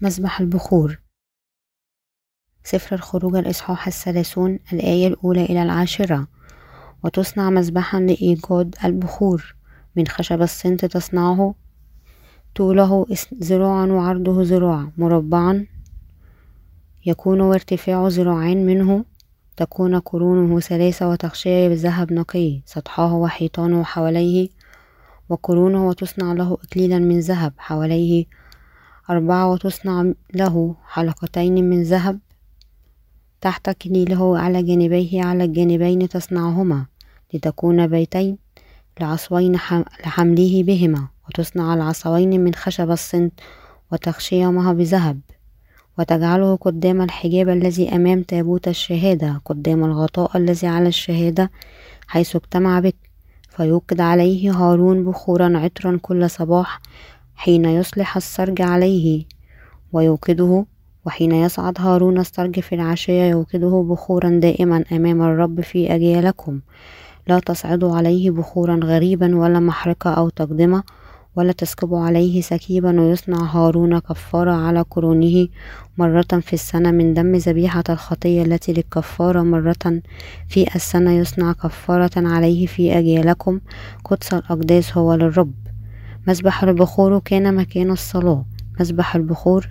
[0.00, 0.98] مسبح البخور.
[2.64, 6.28] سفر الخروج الإصحاح الثلاثون الآية الأولى إلى العاشرة.
[7.04, 9.54] وتصنع مسبحا لإيجاد البخور.
[9.96, 11.54] من خشب الصنت تصنعه.
[12.54, 13.06] طوله
[13.42, 15.66] ذراعا وعرضه ذراع مربعا.
[17.06, 19.04] يكون وارتفاع ذراعين منه.
[19.56, 22.62] تكون قرونه ثلاثة وتغشية بذهب نقي.
[22.66, 24.48] سطحه وحيطانه حواليه.
[25.28, 28.24] وقرونه وتصنع له إكليلا من ذهب حواليه.
[29.10, 32.18] أربعة وتصنع له حلقتين من ذهب
[33.40, 36.86] تحت كليله على جانبيه على الجانبين تصنعهما
[37.34, 38.38] لتكون بيتين
[39.00, 39.52] لعصوين
[40.04, 43.32] لحمله بهما وتصنع العصوين من خشب الصنت
[43.92, 45.20] وتغشيهما بذهب
[45.98, 51.50] وتجعله قدام الحجاب الذي أمام تابوت الشهادة قدام الغطاء الذي على الشهادة
[52.06, 52.96] حيث اجتمع بك
[53.50, 56.80] فيوقد عليه هارون بخورا عطرا كل صباح
[57.38, 59.24] حين يصلح السرج عليه
[59.92, 60.66] ويوقده
[61.06, 66.60] وحين يصعد هارون السرج في العشية يوقده بخورا دائما أمام الرب في أجيالكم.
[67.26, 70.82] لا تصعدوا عليه بخورا غريبا ولا محرقة أو تقدمة
[71.36, 75.48] ولا تسكب عليه سكيبا ويصنع هارون كفارة على قرونه
[75.98, 80.00] مرة في السنة من دم ذبيحة الخطية التي للكفارة مرة
[80.48, 83.60] في السنة يصنع كفارة عليه في أجيالكم.
[84.04, 85.67] قدس الأقداس هو للرب.
[86.28, 88.44] مسبح البخور كان مكان الصلاة.
[88.80, 89.68] مسبح البخور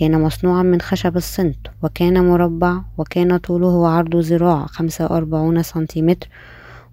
[0.00, 6.28] كان مصنوعا من خشب الصنت وكان مربع وكان طوله وعرضه ذراع خمسة وأربعون سنتيمتر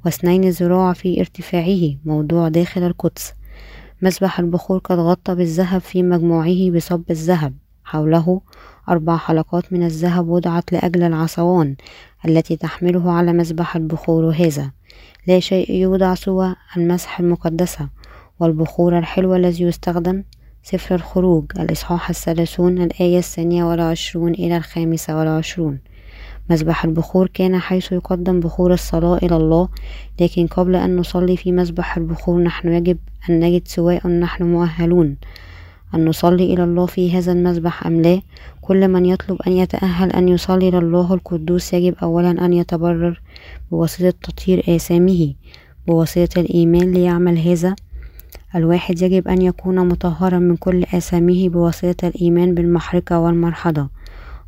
[0.05, 3.33] واثنين ذراع في ارتفاعه موضوع داخل القدس.
[4.01, 7.53] مسبح البخور قد غطى بالذهب في مجموعه بصب الذهب.
[7.83, 8.41] حوله
[8.89, 11.75] أربع حلقات من الذهب وضعت لأجل العصوان
[12.25, 14.71] التي تحمله على مسبح البخور هذا.
[15.27, 17.89] لا شيء يوضع سوى المسح المقدسة.
[18.39, 20.23] والبخور الحلو الذي يستخدم
[20.63, 25.79] سفر الخروج الإصحاح الثلاثون الآية الثانية والعشرون إلى الخامسة والعشرون.
[26.49, 29.69] مسبح البخور كان حيث يقدم بخور الصلاة إلى الله
[30.21, 32.97] لكن قبل أن نصلي في مسبح البخور نحن يجب
[33.29, 35.17] أن نجد سواء نحن مؤهلون.
[35.95, 38.21] أن نصلي إلى الله في هذا المسبح أم لا؟
[38.61, 43.21] كل من يطلب أن يتأهل أن يصلي لله القدوس يجب أولا أن يتبرر
[43.71, 45.33] بواسطة تطهير آثامه
[45.87, 47.75] بواسطة الإيمان ليعمل هذا.
[48.55, 53.89] الواحد يجب أن يكون مطهرا من كل آثامه بواسطة الإيمان بالمحرقة والمرحضة.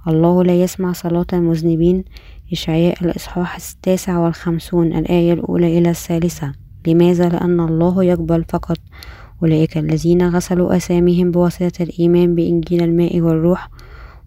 [0.08, 2.04] الله لا يسمع صلاة المذنبين.
[2.52, 6.54] إشعياء الإصحاح التاسع والخمسون الآية الأولى إلى الثالثة.
[6.88, 8.78] لماذا؟ لأن الله يقبل فقط.
[9.44, 13.70] أولئك الذين غسلوا أساميهم بواسطة الإيمان بإنجيل الماء والروح.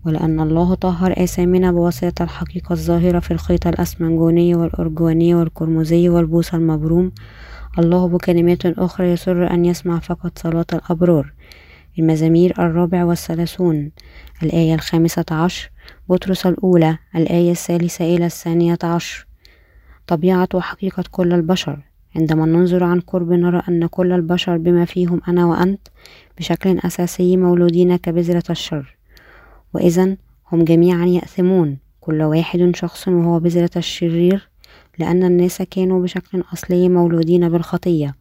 [0.07, 7.13] ولأن الله طهر آثامنا بواسطة الحقيقة الظاهرة في الخيط الأسمنجوني والأرجواني والقرمزي والبوص المبروم.
[7.79, 11.33] الله بكلمات أخرى يسر أن يسمع فقط صلاة الأبرار.
[11.99, 13.91] المزامير الرابع والثلاثون.
[14.43, 15.71] الآية الخامسة عشر.
[16.09, 16.99] بطرس الأولى.
[17.17, 19.27] الآية الثالثة إلى الثانية عشر.
[20.07, 21.79] طبيعة وحقيقة كل البشر.
[22.17, 25.89] عندما ننظر عن قرب نرى أن كل البشر بما فيهم أنا وأنت
[26.39, 28.97] بشكل أساسي مولودين كبذرة الشر.
[29.75, 30.17] وإذا
[30.53, 31.79] هم جميعا يأثمون.
[32.01, 34.52] كل واحد شخص وهو بذرة الشرير
[34.99, 38.15] لأن الناس كانوا بشكل أصلي مولودين بالخطية.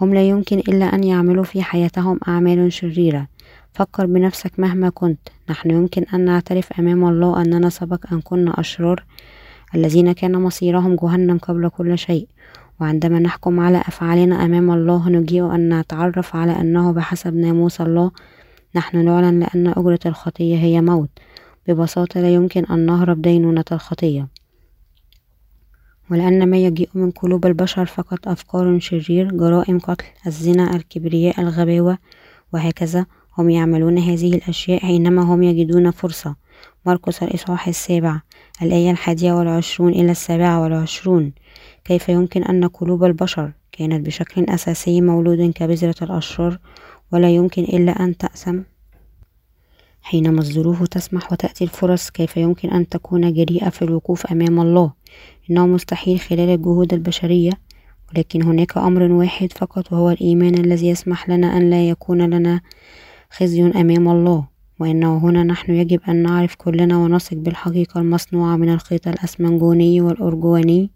[0.00, 3.26] هم لا يمكن إلا أن يعملوا في حياتهم أعمال شريرة.
[3.72, 5.18] فكر بنفسك مهما كنت.
[5.50, 9.04] نحن يمكن أن نعترف أمام الله أننا سبق أن كنا أشرار
[9.74, 12.28] الذين كان مصيرهم جهنم قبل كل شيء.
[12.80, 18.10] وعندما نحكم على أفعالنا أمام الله نجيء أن نتعرف على أنه بحسب ناموس الله.
[18.74, 21.10] نحن نعلن لأن أجرة الخطية هي موت.
[21.68, 24.28] ببساطة لا يمكن أن نهرب دينونة الخطية.
[26.10, 31.98] ولأن ما يجيء من قلوب البشر فقط أفكار شرير جرائم قتل الزنا الكبرياء الغباوة
[32.52, 33.06] وهكذا.
[33.38, 36.36] هم يعملون هذه الأشياء حينما هم يجدون فرصة.
[36.86, 38.20] مرقس الإصحاح السابع
[38.62, 41.32] الآية الحادية والعشرون إلى السابعة والعشرون.
[41.84, 46.58] كيف يمكن أن قلوب البشر كانت بشكل أساسي مولود كبذرة الأشرار؟
[47.12, 48.60] ولا يمكن إلا أن تأثم.
[50.02, 54.92] حينما الظروف تسمح وتأتي الفرص كيف يمكن أن تكون جريئة في الوقوف أمام الله.
[55.50, 57.52] إنه مستحيل خلال الجهود البشرية
[58.10, 62.60] ولكن هناك أمر واحد فقط وهو الإيمان الذي يسمح لنا أن لا يكون لنا
[63.30, 64.46] خزي أمام الله
[64.80, 70.90] وإنه هنا نحن يجب أن نعرف كلنا ونثق بالحقيقة المصنوعة من الخيط الأسمنجوني والأرجواني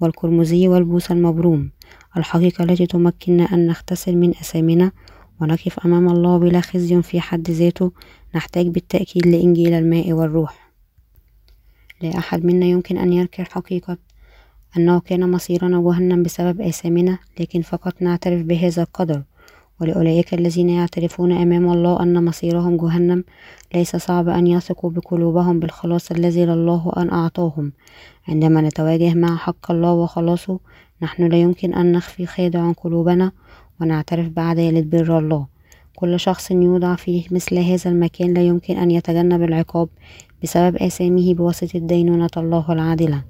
[0.00, 1.70] والقرمزي والبوس المبروم.
[2.16, 4.92] الحقيقة التي تمكننا أن نغتسل من أثامنا
[5.40, 7.92] ونقف أمام الله بلا خزي في حد ذاته
[8.34, 10.72] نحتاج بالتأكيد لإنجيل الماء والروح.
[12.02, 13.98] لا أحد منا يمكن أن ينكر حقيقة
[14.76, 19.22] أنه كان مصيرنا جهنم بسبب آثامنا لكن فقط نعترف بهذا القدر.
[19.80, 23.24] ولأولئك الذين يعترفون أمام الله أن مصيرهم جهنم
[23.74, 27.72] ليس صعب أن يثقوا بقلوبهم بالخلاص الذي لله أن أعطاهم.
[28.28, 30.60] عندما نتواجه مع حق الله وخلاصه
[31.02, 33.32] نحن لا يمكن أن نخفي خادع قلوبنا
[33.80, 35.51] ونعترف بعدالة بر الله.
[36.02, 39.88] كل شخص يوضع في مثل هذا المكان لا يمكن أن يتجنب العقاب
[40.42, 43.22] بسبب آثامه بواسطة دينونة الله العادلة.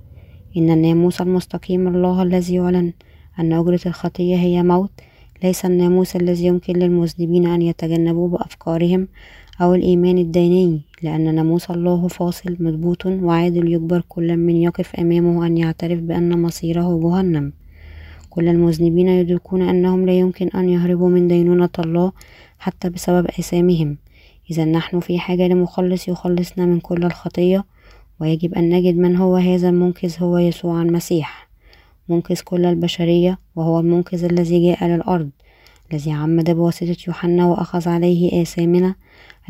[0.57, 2.93] إن الناموس المستقيم الله الذي يعلن
[3.39, 4.91] أن أجرة الخطية هي موت
[5.43, 9.09] ليس الناموس الذي يمكن للمذنبين أن يتجنبوه بأفكارهم
[9.63, 15.57] أو الإيمان الديني لأن ناموس الله فاصل مضبوط وعادل يجبر كل من يقف أمامه أن
[15.57, 17.53] يعترف بأن مصيره جهنم.
[18.31, 22.13] كل المذنبين يدركون أنهم لا يمكن أن يهربوا من دينونة الله
[22.63, 23.97] حتى بسبب آثامهم
[24.51, 27.65] إذا نحن في حاجة لمخلص يخلصنا من كل الخطية
[28.21, 31.49] ويجب أن نجد من هو هذا المنقذ هو يسوع المسيح.
[32.09, 35.31] منقذ كل البشرية وهو المنقذ الذي جاء للأرض
[35.93, 38.95] الذي عمد بواسطة يوحنا وأخذ عليه آثامنا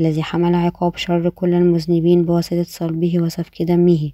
[0.00, 4.10] الذي حمل عقاب شر كل المذنبين بواسطة صلبه وسفك دمه.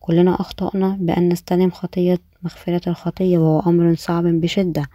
[0.00, 4.86] كلنا أخطأنا بأن نستلم خطية مغفرة الخطية وهو أمر صعب بشدة.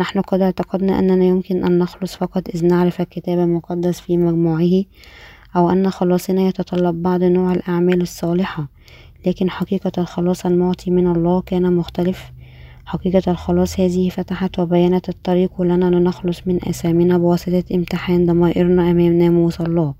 [0.00, 4.84] نحن قد اعتقدنا أننا يمكن أن نخلص فقط إذ نعرف الكتاب المقدس في مجموعه
[5.56, 8.68] أو أن خلاصنا يتطلب بعض نوع الأعمال الصالحة.
[9.26, 12.32] لكن حقيقة الخلاص المعطي من الله كان مختلف.
[12.86, 19.60] حقيقة الخلاص هذه فتحت وبينت الطريق لنا لنخلص من أثامنا بواسطة امتحان ضمائرنا أمام ناموس
[19.60, 19.94] الله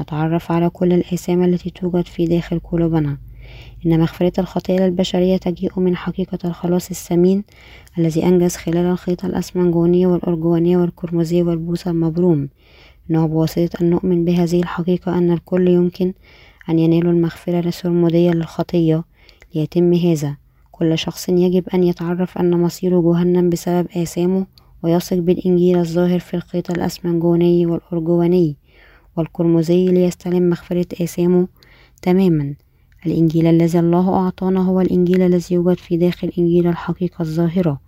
[0.00, 3.18] نتعرف على كل الآثام التي توجد في داخل قلوبنا.
[3.86, 7.44] إن مغفرة الخطية للبشرية تجيء من حقيقة الخلاص الثمين
[7.98, 12.48] الذي أنجز خلال الخيط الأسمنجوني والأرجواني والقرمزي والبوصة المبروم.
[13.10, 16.12] إنه بواسطة أن نؤمن بهذه الحقيقة أن الكل يمكن
[16.68, 19.04] أن ينالوا المغفرة السرمدية للخطية
[19.54, 20.36] ليتم هذا.
[20.72, 24.46] كل شخص يجب أن يتعرف أن مصيره جهنم بسبب آثامه
[24.82, 28.56] ويثق بالإنجيل الظاهر في الخيط الأسمنجوني والأرجواني
[29.16, 31.48] والقرمزي ليستلم مغفرة آثامه
[32.02, 32.54] تماما.
[33.06, 37.80] الإنجيل الذي الله أعطانا هو الإنجيل الذي يوجد في داخل إنجيل الحقيقة الظاهرة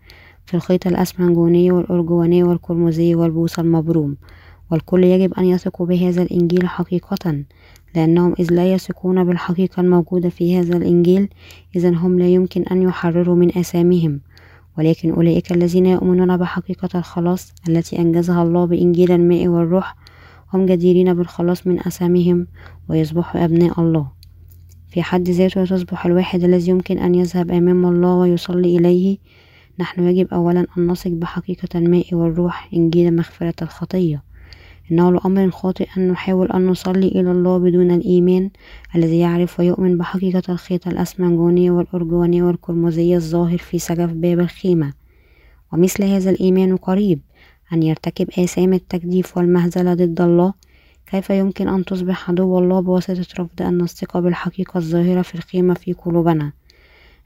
[0.46, 4.16] في الخيط الأسمنجوني والأرجواني والقرمزي والبوصة المبروم.
[4.70, 7.44] والكل يجب أن يثقوا بهذا الإنجيل حقيقة
[7.94, 11.28] لأنهم إذ لا يثقون بالحقيقة الموجودة في هذا الإنجيل
[11.76, 14.20] إذا هم لا يمكن أن يحرروا من آثامهم
[14.78, 19.96] ولكن أولئك الذين يؤمنون بحقيقة الخلاص التي أنجزها الله بإنجيل الماء والروح
[20.52, 22.46] هم جديرين بالخلاص من أثامهم
[22.88, 24.23] ويصبحوا أبناء الله.
[24.94, 29.18] في حد ذاته تصبح الواحد الذي يمكن أن يذهب أمام الله ويصلي إليه.
[29.78, 34.22] نحن يجب أولا أن نثق بحقيقة الماء والروح إنجيل مغفرة الخطية.
[34.90, 38.50] إنه لأمر خاطئ أن نحاول أن نصلي إلى الله بدون الإيمان
[38.94, 44.92] الذي يعرف ويؤمن بحقيقة الخيط الأسمنجوني والأرجواني والقرمزي الظاهر في سقف باب الخيمة.
[45.72, 47.20] ومثل هذا الإيمان قريب
[47.72, 50.54] أن يرتكب آثام التجديف والمهزلة ضد الله
[51.10, 55.92] كيف يمكن أن تصبح عدو الله بواسطة رفض أن نثق بالحقيقة الظاهرة في الخيمة في
[55.92, 56.52] قلوبنا؟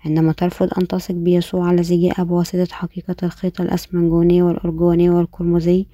[0.04, 5.86] عندما ترفض أن تثق بيسوع الذي جاء بواسطة حقيقة الخيط الأسمنجوني والأرجواني والقرمزي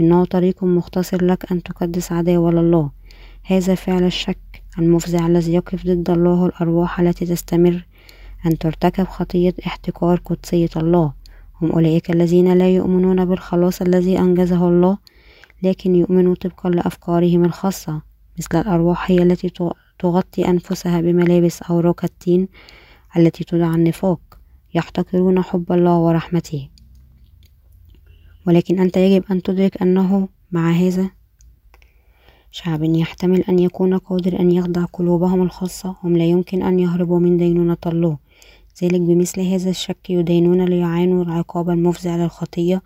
[0.00, 2.90] إنه طريق مختصر لك أن تقدس عداوة لله.
[3.44, 7.86] هذا فعل الشك المفزع الذي يقف ضد الله الأرواح التي تستمر
[8.46, 11.12] أن ترتكب خطية احتقار قدسية الله.
[11.62, 14.98] هم أولئك الذين لا يؤمنون بالخلاص الذي أنجزه الله
[15.62, 18.02] لكن يؤمنوا طبقا لأفكارهم الخاصة
[18.38, 19.52] مثل الأرواح هي التي
[19.98, 22.48] تغطي أنفسها بملابس أوراق التين
[23.16, 24.20] التي تدعى النفاق
[24.74, 26.68] يحتقرون حب الله ورحمته.
[28.46, 31.10] ولكن أنت يجب أن تدرك أنه مع هذا
[32.50, 37.36] شعب يحتمل أن يكون قادر أن يخدع قلوبهم الخاصة هم لا يمكن أن يهربوا من
[37.36, 38.18] دينونة الله
[38.82, 42.82] ذلك بمثل هذا الشك يدينون ليعانوا العقاب المفزع للخطية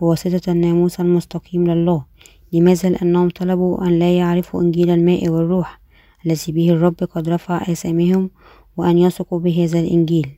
[0.00, 2.04] بواسطة الناموس المستقيم لله
[2.52, 5.80] لماذا؟ لأنهم طلبوا أن لا يعرفوا إنجيل الماء والروح
[6.26, 8.30] الذي به الرب قد رفع آثامهم
[8.76, 10.28] وأن يثقوا بهذا الإنجيل.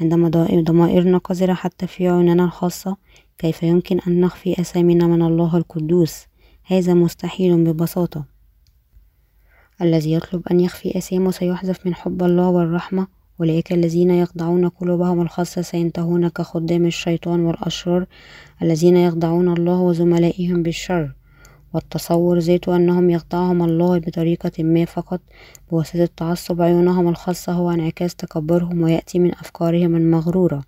[0.00, 2.96] عندما ضمائرنا قذرة حتى في عيوننا الخاصة
[3.38, 6.26] كيف يمكن أن نخفي أسامينا من الله القدوس؟
[6.64, 8.24] هذا مستحيل ببساطة.
[9.82, 13.06] الذي يطلب أن يخفي أسامه سيحذف من حب الله والرحمة
[13.42, 18.06] أولئك الذين يخضعون قلوبهم الخاصة سينتهون كخدام الشيطان والأشرار
[18.62, 21.12] الذين يخدعون الله وزملائهم بالشر
[21.74, 25.20] والتصور ذاته أنهم يخدعهم الله بطريقة ما فقط
[25.70, 30.62] بواسطة تعصب عيونهم الخاصة هو انعكاس تكبرهم ويأتي من أفكارهم المغرورة.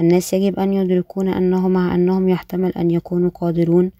[0.00, 3.90] الناس يجب أن يدركون أنه مع أنهم يحتمل أن يكونوا قادرون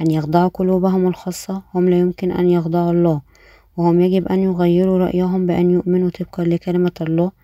[0.00, 3.20] أن يخضعوا قلوبهم الخاصة هم لا يمكن أن يخضعوا الله.
[3.76, 7.39] وهم يجب أن يغيروا رأيهم بأن يؤمنوا طبقا لكلمة الله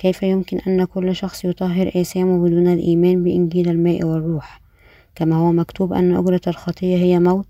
[0.00, 4.60] كيف يمكن أن كل شخص يطهر آثامه بدون الإيمان بإنجيل الماء والروح؟
[5.14, 7.46] كما هو مكتوب أن أجرة الخطية هي موت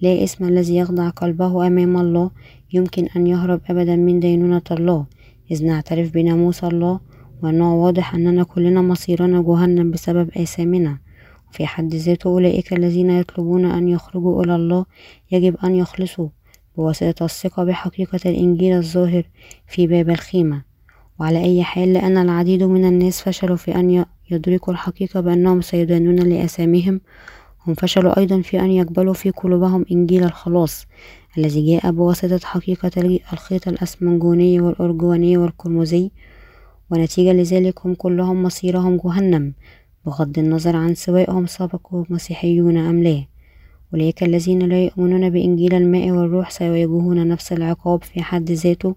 [0.00, 2.30] لا اسم الذي يخضع قلبه أمام الله
[2.72, 5.06] يمكن أن يهرب أبدا من دينونة الله
[5.50, 7.00] إذ نعترف بناموس الله
[7.42, 10.98] وأنه واضح أننا كلنا مصيرنا جهنم بسبب آثامنا.
[11.50, 14.84] وفي حد ذاته أولئك الذين يطلبون أن يخرجوا إلى الله
[15.30, 16.28] يجب أن يخلصوا
[16.76, 19.22] بواسطة الثقة بحقيقة الإنجيل الظاهر
[19.66, 20.67] في باب الخيمة.
[21.20, 27.00] وعلى أي حال لأن العديد من الناس فشلوا في أن يدركوا الحقيقة بأنهم سيدانون لأثامهم
[27.66, 30.86] هم فشلوا أيضا في أن يقبلوا في قلوبهم إنجيل الخلاص
[31.38, 36.10] الذي جاء بواسطة حقيقة الخيط الأسمنجوني والأرجواني والقرمزي.
[36.90, 39.54] ونتيجة لذلك هم كلهم مصيرهم جهنم
[40.06, 43.24] بغض النظر عن سواء هم سبقوا مسيحيون أم لا.
[43.94, 48.94] أولئك الذين لا يؤمنون بإنجيل الماء والروح سيواجهون نفس العقاب في حد ذاته.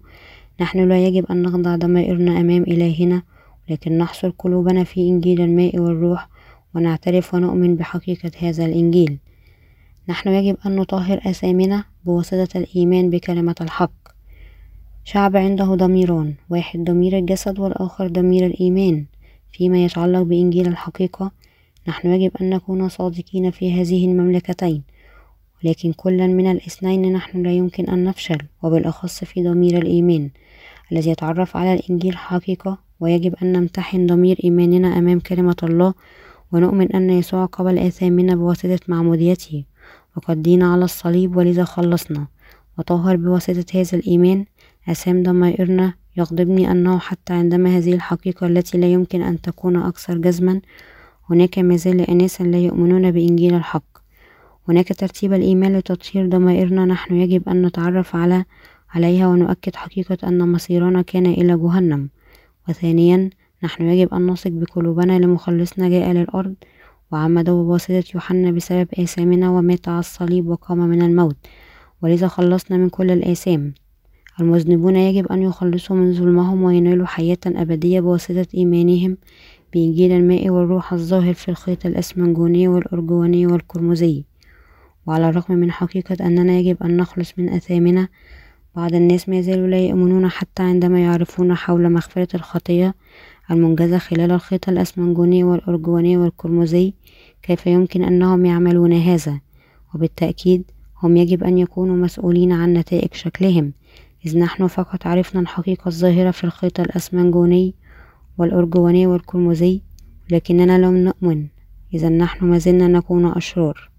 [0.62, 3.22] نحن لا يجب أن نخضع ضمائرنا أمام إلهنا
[3.70, 6.30] لكن نحصر قلوبنا في إنجيل الماء والروح
[6.76, 9.18] ونعترف ونؤمن بحقيقة هذا الإنجيل.
[10.10, 13.92] نحن يجب أن نطهر أثامنا بواسطة الإيمان بكلمة الحق.
[15.04, 19.06] شعب عنده ضميران واحد ضمير الجسد والآخر ضمير الإيمان.
[19.52, 21.32] فيما يتعلق بإنجيل الحقيقة
[21.88, 24.84] نحن يجب أن نكون صادقين في هذه المملكتين
[25.64, 30.30] ولكن كلا من الاثنين نحن لا يمكن أن نفشل وبالأخص في ضمير الإيمان.
[30.92, 35.94] الذي يتعرف على الإنجيل حقيقة ويجب أن نمتحن ضمير إيماننا أمام كلمة الله
[36.52, 39.64] ونؤمن أن يسوع قبل آثامنا بواسطة معموديته.
[40.18, 42.28] وقد دين على الصليب ولذا خلصنا.
[42.78, 44.46] وطهر بواسطة هذا الإيمان.
[44.90, 50.62] أسام ضمائرنا يغضبني أنه حتى عندما هذه الحقيقة التي لا يمكن أن تكون أكثر جزما
[51.30, 53.92] هناك ما زال أناسا لا يؤمنون بإنجيل الحق.
[54.70, 58.46] هناك ترتيب الإيمان لتطهير ضمائرنا نحن يجب أن نتعرف على
[58.94, 62.10] عليها ونؤكد حقيقة أن مصيرنا كان إلى جهنم.
[62.70, 63.30] وثانيا
[63.64, 66.56] نحن يجب أن نثق بقلوبنا لمخلصنا جاء للأرض
[67.12, 71.38] وعمد بواسطة يوحنا بسبب آثامنا ومات على الصليب وقام من الموت.
[72.02, 73.74] ولذا خلصنا من كل الآثام.
[74.40, 79.18] المذنبون يجب أن يخلصوا من ظلمهم وينالوا حياة أبدية بواسطة إيمانهم
[79.74, 84.24] بإنجيل الماء والروح الظاهر في الخيط الأسمنجوني والأرجواني والقرمزي
[85.06, 88.08] وعلى الرغم من حقيقة أننا يجب أن نخلص من أثامنا
[88.76, 92.96] بعض الناس ما زالوا لا يؤمنون حتى عندما يعرفون حول مغفرة الخطية
[93.52, 96.94] المنجزة خلال الخيط الأسمنجوني والأرجواني والقرمزي
[97.42, 99.40] كيف يمكن أنهم يعملون هذا؟
[99.96, 100.64] وبالتأكيد
[101.04, 103.74] هم يجب أن يكونوا مسؤولين عن نتائج شكلهم
[104.26, 107.76] إذ نحن فقط عرفنا الحقيقة الظاهرة في الخيط الأسمنجوني
[108.38, 109.82] والأرجواني والقرمزي
[110.32, 111.48] لكننا لم نؤمن
[111.94, 113.91] إذا نحن ما زلنا نكون أشرار.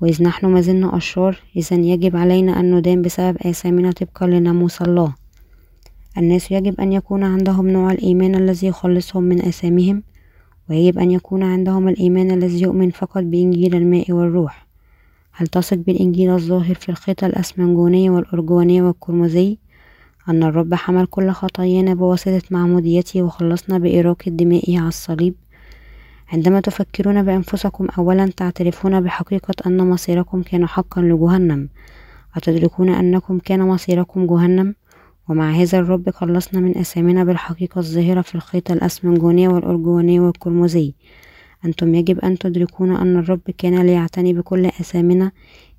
[0.00, 5.14] وإذ نحن ما زلنا أشرار إذا يجب علينا أن ندان بسبب آثامنا طبقا لناموس الله.
[6.18, 10.02] الناس يجب أن يكون عندهم نوع الإيمان الذي يخلصهم من آثامهم
[10.70, 14.66] ويجب أن يكون عندهم الإيمان الذي يؤمن فقط بإنجيل الماء والروح.
[15.32, 19.58] هل تثق بالإنجيل الظاهر في الخيط الأسمنجوني والأرجواني والقرمزي
[20.28, 25.34] أن الرب حمل كل خطايانا بواسطة معموديته وخلصنا بإراقة دمائه على الصليب؟
[26.32, 31.68] عندما تفكرون بأنفسكم أولا تعترفون بحقيقة أن مصيركم كان حقا لجهنم.
[32.36, 34.74] أتدركون أنكم كان مصيركم جهنم؟
[35.28, 40.94] ومع هذا الرب خلصنا من أسامنا بالحقيقة الظاهرة في الخيط الأسمنجوني والأرجواني والقرمزي.
[41.64, 45.32] أنتم يجب أن تدركون أن الرب كان ليعتني بكل أسامنا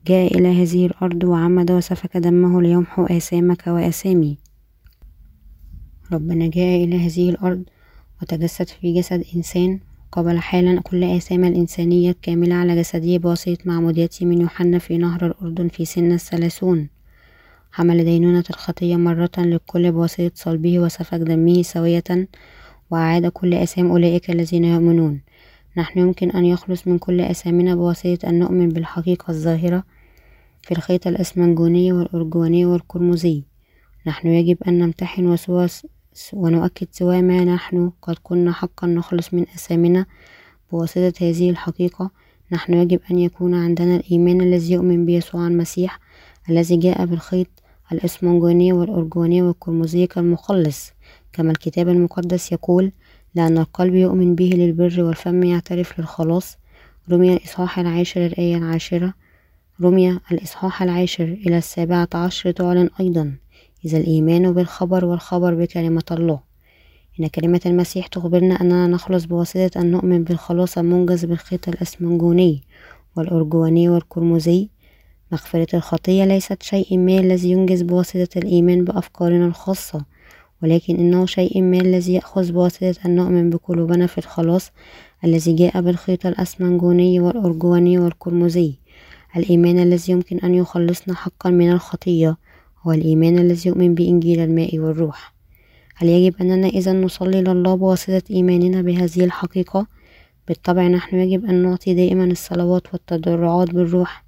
[0.08, 4.38] جاء إلى هذه الأرض وعمد وسفك دمه ليمحو آثامك وآثامي.
[6.12, 7.64] ربنا جاء إلى هذه الأرض
[8.22, 9.80] وتجسد في جسد إنسان.
[10.12, 15.68] قبل حالا كل آثام الإنسانية الكاملة على جسده بواسطة معموديته من يوحنا في نهر الأردن
[15.68, 16.90] في سن الثلاثون.
[17.72, 22.28] حمل دينونة الخطية مرة للكل بواسطة صلبه وسفك دمه سوية
[22.92, 25.22] وأعاد كل آثام أولئك الذين يؤمنون.
[25.78, 29.84] نحن يمكن أن يخلص من كل آثامنا بواسطة أن نؤمن بالحقيقة الظاهرة
[30.62, 33.44] في الخيط الأسمنجوني والأرجواني والقرمزي
[34.08, 35.86] نحن يجب أن نمتحن وسوس
[36.34, 40.06] ونؤكد سواء ما نحن قد كنا حقا نخلص من أثامنا
[40.72, 42.12] بواسطة هذه الحقيقة
[42.52, 46.00] نحن يجب أن يكون عندنا الإيمان الذي يؤمن بيسوع المسيح
[46.50, 47.48] الذي جاء بالخيط
[47.92, 50.92] الإسمنجوني والأرجواني والقرمزي كالمخلص
[51.34, 52.92] كما الكتاب المقدس يقول
[53.36, 56.58] لأن القلب يؤمن به للبر والفم يعترف للخلاص.
[57.12, 59.14] رمي الإصحاح العاشر الآية العاشرة.
[59.82, 63.36] رمي الإصحاح العاشر إلى السابعة عشر تعلن أيضا.
[63.86, 66.40] إذا الإيمان بالخبر والخبر بكلمة الله.
[67.20, 72.64] إن كلمة المسيح تخبرنا أننا نخلص بواسطة أن نؤمن بالخلاص المنجز بالخيط الأسمنجوني
[73.16, 74.70] والأرجواني والقرمزي
[75.32, 80.06] مغفرة الخطية ليست شيء ما الذي ينجز بواسطة الإيمان بأفكارنا الخاصة
[80.64, 84.72] ولكن إنه شيء ما الذي يأخذ بواسطة أن نؤمن بقلوبنا في الخلاص
[85.24, 88.74] الذي جاء بالخيط الأسمنجوني والأرجواني والقرمزي
[89.38, 92.38] الإيمان الذي يمكن أن يخلصنا حقا من الخطية
[92.88, 95.34] هو الإيمان الذي يؤمن بإنجيل الماء والروح.
[95.96, 99.88] هل يجب أننا إذا نصلي لله بواسطة إيماننا بهذه الحقيقة؟
[100.48, 104.26] بالطبع نحن يجب أن نعطي دائما الصلوات والتضرعات بالروح.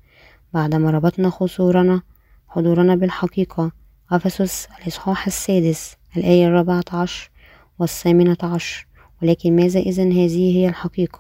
[0.54, 2.02] بعدما ربطنا خسورنا
[2.48, 3.72] حضورنا بالحقيقة.
[4.12, 7.32] أفسس الإصحاح السادس الآية الرابعة عشر
[7.80, 8.88] والثامنة عشر.
[9.22, 11.20] ولكن ماذا إذا هذه هي الحقيقة؟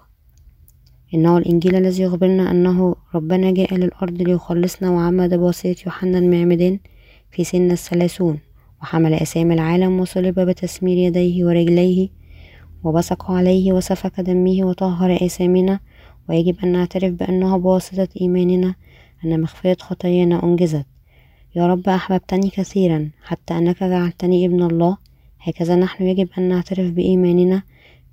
[1.13, 6.79] إنه الإنجيل الذي يخبرنا أنه ربنا جاء للأرض ليخلصنا وعمد بواسطة يوحنا المعمدان
[7.31, 8.39] في سن الثلاثون
[8.81, 12.09] وحمل أسام العالم وصلب بتسمير يديه ورجليه
[12.83, 15.79] وبصق عليه وسفك دمه وطهر آثامنا
[16.29, 18.75] ويجب أن نعترف بأنه بواسطة إيماننا
[19.25, 20.85] أن مغفرة خطايانا أنجزت.
[21.55, 24.97] يا رب أحببتني كثيرا حتى أنك جعلتني ابن الله.
[25.39, 27.63] هكذا نحن يجب أن نعترف بإيماننا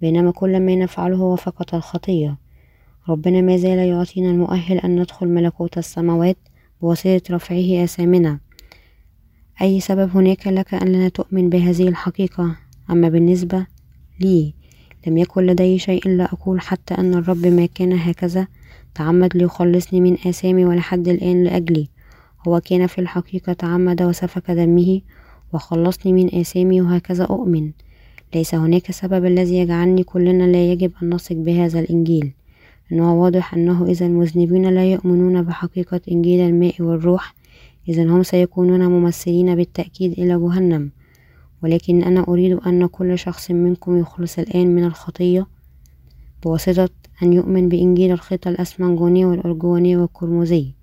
[0.00, 2.36] بينما كل ما نفعله هو فقط الخطية.
[3.08, 6.36] ربنا ما زال يعطينا المؤهل أن ندخل ملكوت السماوات
[6.82, 8.45] بواسطة رفعه آثامنا.
[9.62, 12.56] أي سبب هناك لك أن لا تؤمن بهذه الحقيقة؟
[12.90, 13.66] أما بالنسبة
[14.20, 14.54] لي
[15.06, 18.46] لم يكن لدي شيء لا أقول حتى أن الرب ما كان هكذا.
[18.94, 21.88] تعمد ليخلصني من آثامي ولحد الآن لأجلي.
[22.48, 25.00] هو كان في الحقيقة تعمد وسفك دمه
[25.52, 27.70] وخلصني من آثامي وهكذا أؤمن.
[28.34, 32.32] ليس هناك سبب الذي يجعلني كلنا لا يجب أن نثق بهذا الإنجيل.
[32.92, 37.34] إنه واضح أنه إذا المذنبين لا يؤمنون بحقيقة إنجيل الماء والروح
[37.88, 40.90] إذا هم سيكونون ممثلين بالتأكيد إلى جهنم.
[41.62, 45.46] ولكن أنا أريد أن كل شخص منكم يخلص الآن من الخطية.
[46.42, 46.88] بواسطة
[47.22, 50.74] أن يؤمن بإنجيل الخيط الأسمنجوني والأرجواني والقرمزي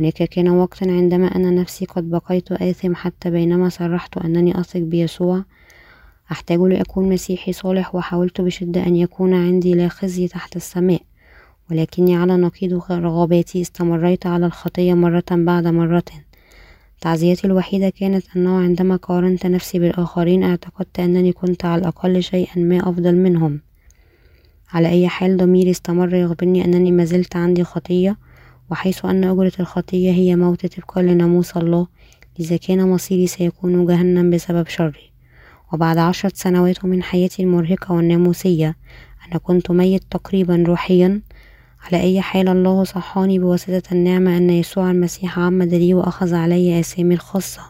[0.00, 5.44] هناك كان وقت عندما أنا نفسي قد بقيت آثم حتى بينما صرحت أنني أثق بيسوع.
[6.32, 11.02] أحتاج لأكون مسيحي صالح وحاولت بشدة أن يكون عندي لا خزي تحت السماء.
[11.70, 16.04] ولكني على نقيض رغباتي استمريت على الخطية مرة بعد مرة.
[17.00, 22.88] تعزيتي الوحيدة كانت أنه عندما قارنت نفسي بالآخرين اعتقدت أنني كنت على الأقل شيئا ما
[22.88, 23.60] أفضل منهم.
[24.72, 28.18] على أي حال ضميري استمر يخبرني أنني ما زلت عندي خطية
[28.70, 31.86] وحيث أن أجرة الخطية هي موت طبقا لناموس الله
[32.38, 35.12] لذا كان مصيري سيكون جهنم بسبب شري.
[35.72, 38.76] وبعد عشرة سنوات من حياتي المرهقة والناموسية
[39.28, 41.20] أنا كنت ميت تقريبا روحيا
[41.86, 47.14] على أي حال الله صحاني بواسطة النعمة أن يسوع المسيح عمد لي وأخذ علي آثامي
[47.14, 47.60] الخاصة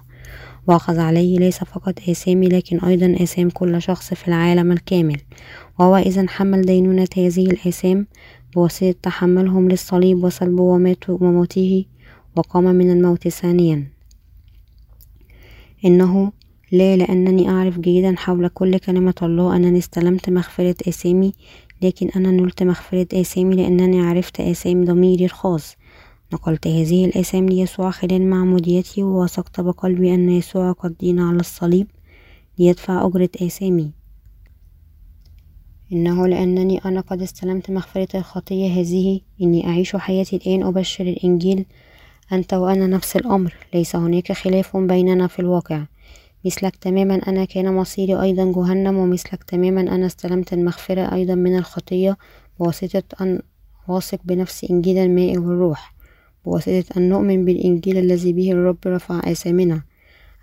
[0.66, 5.20] وأخذ عليه ليس فقط آثامي لكن أيضا آثام كل شخص في العالم الكامل.
[5.79, 8.07] وهو إذا حمل دينونة هذه الآثام
[8.55, 10.62] بواسطة تحملهم للصليب وصلبه
[11.09, 11.85] وموته
[12.37, 13.87] وقام من الموت ثانيا.
[15.85, 16.33] إنه
[16.72, 21.33] لا لأنني أعرف جيدا حول كل كلمة الله أنني استلمت مغفرة آثامي
[21.82, 25.76] لكن أنا نلت مغفرة آثامي لأنني عرفت آثام ضميري الخاص.
[26.32, 31.86] نقلت هذه الآثام ليسوع خلال معموديتي ووثقت بقلبي أن يسوع قد دين على الصليب
[32.58, 33.92] ليدفع أجرة آثامي.
[35.92, 41.66] إنه لأنني أنا قد استلمت مغفرة الخطية هذه إني أعيش حياتي الآن أبشر الإنجيل
[42.32, 45.84] أنت وأنا نفس الأمر ليس هناك خلاف بيننا في الواقع.
[46.46, 52.16] مثلك تماما أنا كان مصيري أيضا جهنم ومثلك تماما أنا استلمت المغفرة أيضا من الخطية
[52.59, 53.40] بواسطة أن
[53.88, 55.94] واثق بنفس إنجيل الماء والروح
[56.44, 59.82] بواسطة أن نؤمن بالإنجيل الذي به الرب رفع آثامنا.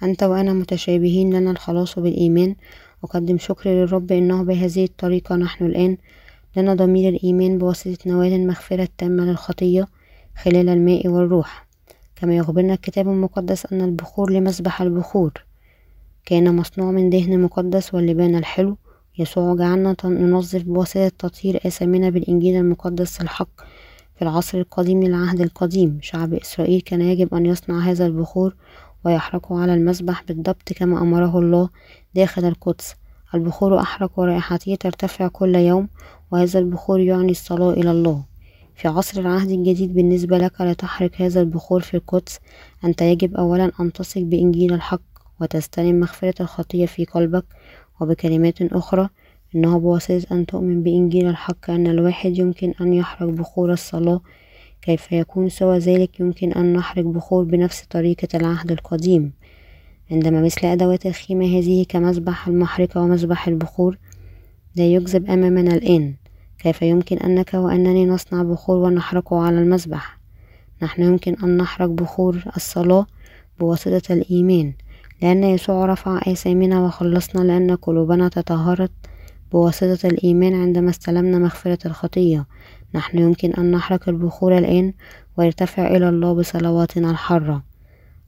[0.04, 2.56] أنت وأنا متشابهين لنا الخلاص بالإيمان.
[3.04, 5.98] أقدم شكر للرب إنه بهذه الطريقة نحن الآن
[6.58, 9.88] لنا ضمير الإيمان بواسطة نوال المغفرة التامة للخطية
[10.44, 11.68] خلال الماء والروح.
[12.16, 15.32] كما يخبرنا الكتاب المقدس أن البخور لمسبح البخور.
[16.26, 18.78] كان مصنوع من دهن مقدس واللبان الحلو.
[19.20, 23.62] يسوع جعلنا ننظف بواسطة تطهير آثامنا بالإنجيل المقدس الحق
[24.16, 26.00] في العصر القديم للعهد القديم.
[26.02, 28.56] شعب إسرائيل كان يجب أن يصنع هذا البخور
[29.06, 31.70] ويحرقه على المذبح بالضبط كما أمره الله
[32.16, 32.96] داخل القدس.
[33.36, 35.90] البخور أحرق ورائحته ترتفع كل يوم
[36.32, 38.24] وهذا البخور يعني الصلاة إلى الله.
[38.76, 42.40] في عصر العهد الجديد بالنسبة لك لتحرق هذا البخور في القدس
[42.84, 45.13] أنت يجب أولا أن تثق بإنجيل الحق.
[45.42, 47.46] وتستلم مغفرة الخطية في قلبك
[48.02, 49.10] وبكلمات أخرى
[49.56, 54.22] إنه بواسطة أن تؤمن بإنجيل الحق أن الواحد يمكن أن يحرق بخور الصلاة.
[54.82, 59.34] كيف يكون سوى ذلك؟ يمكن أن نحرق بخور بنفس طريقة العهد القديم.
[60.12, 63.98] عندما مثل أدوات الخيمة هذه كمسبح المحرقة ومسبح البخور
[64.76, 66.14] لا يجذب أمامنا الآن.
[66.60, 70.20] كيف يمكن أنك وأنني نصنع بخور ونحرقه على المسبح
[70.82, 73.06] نحن يمكن أن نحرق بخور الصلاة
[73.60, 74.74] بواسطة الإيمان.
[75.24, 78.92] لأن يسوع رفع آثامنا وخلصنا لأن قلوبنا تطهرت
[79.52, 82.46] بواسطة الإيمان عندما استلمنا مغفرة الخطية.
[82.96, 84.94] نحن يمكن أن نحرق البخور الآن
[85.38, 87.64] ويرتفع إلى الله بصلواتنا الحارة.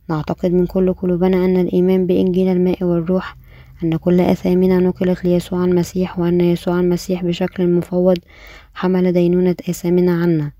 [0.10, 3.38] نعتقد من كل قلوبنا أن الإيمان بإنجيل الماء والروح
[3.84, 8.18] أن كل أثامنا نقلت ليسوع المسيح وأن يسوع المسيح بشكل مفوض
[8.74, 10.52] حمل دينونة آثامنا عنا.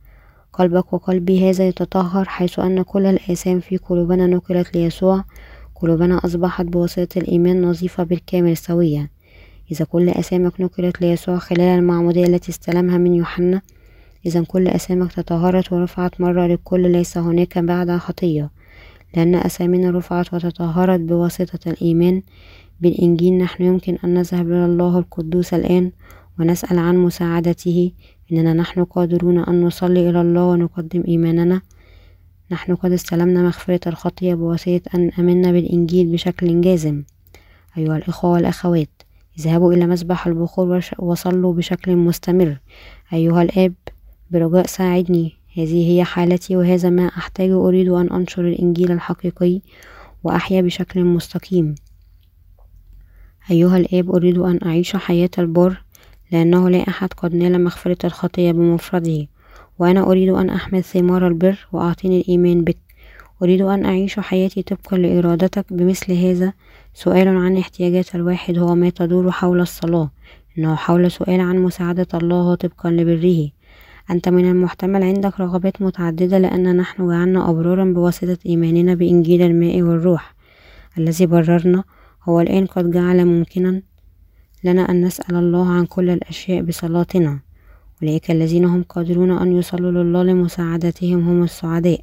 [0.54, 5.24] قلبك وقلبي هذا يتطهر حيث أن كل الآثام في قلوبنا نقلت ليسوع
[5.76, 9.12] قلوبنا أصبحت بواسطة الإيمان نظيفة بالكامل سوية
[9.72, 13.62] إذا كل أسامك نقلت ليسوع خلال المعمودية التي استلمها من يوحنا
[14.26, 18.50] إذا كل أسامك تطهرت ورفعت مرة للكل ليس هناك بعد خطية.
[19.16, 22.22] لأن أسامينا رفعت وتطهرت بواسطة الإيمان.
[22.82, 25.92] بالإنجيل نحن يمكن أن نذهب إلى الله القدوس الآن
[26.40, 27.92] ونسأل عن مساعدته.
[28.32, 31.62] إننا نحن قادرون أن نصلي إلى الله ونقدم إيماننا.
[32.52, 37.04] نحن قد استلمنا مغفرة الخطية بواسطة أن أمنا بالإنجيل بشكل جازم.
[37.78, 38.90] أيها الإخوة والأخوات
[39.40, 42.58] اذهبوا إلى مسبح البخور وصلوا بشكل مستمر.
[43.14, 43.74] أيها الآب
[44.32, 45.34] برجاء ساعدني.
[45.58, 49.62] هذه هي حالتي وهذا ما أحتاج أريد أن أنشر الإنجيل الحقيقي
[50.24, 51.76] وأحيا بشكل مستقيم.
[53.52, 55.84] أيها الآب أريد أن أعيش حياة البر
[56.32, 59.28] لأنه لا أحد قد نال مغفرة الخطية بمفرده.
[59.80, 62.78] وأنا أريد أن أحمل ثمار البر وأعطيني الإيمان بك.
[63.44, 66.54] أريد أن أعيش حياتي طبقا لإرادتك بمثل هذا.
[66.94, 70.12] سؤال عن احتياجات الواحد هو ما تدور حول الصلاة.
[70.58, 73.50] إنه حول سؤال عن مساعدة الله طبقا لبره.
[74.12, 80.36] أنت من المحتمل عندك رغبات متعددة لأن نحن جعلنا أبرارا بواسطة إيماننا بإنجيل الماء والروح.
[80.98, 81.84] الذي بررنا
[82.24, 83.82] هو الآن قد جعل ممكنا
[84.64, 87.45] لنا أن نسأل الله عن كل الأشياء بصلاتنا.
[88.06, 92.02] أولئك الذين هم قادرون أن يصلوا لله لمساعدتهم هم السعداء.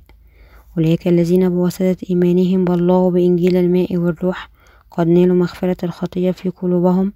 [0.78, 4.50] أولئك الذين بواسطة إيمانهم بالله وبإنجيل الماء والروح
[4.90, 7.12] قد نالوا مغفرة الخطية في قلوبهم